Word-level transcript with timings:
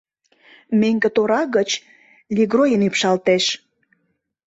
Меҥге 0.79 1.09
тора 1.15 1.41
гыч 1.55 1.69
лигроин 2.35 2.81
ӱпшалтеш. 2.87 3.45